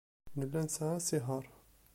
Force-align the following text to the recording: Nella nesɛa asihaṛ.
Nella 0.37 0.59
nesɛa 0.65 0.95
asihaṛ. 0.97 1.45